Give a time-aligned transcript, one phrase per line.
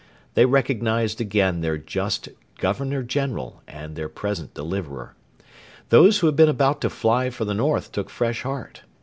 [0.33, 5.13] They recognised again their just Governor General and their present deliverer.
[5.89, 8.81] Those who had been about to fly for the north took fresh heart.